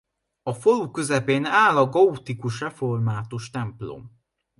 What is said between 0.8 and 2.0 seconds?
közepén áll a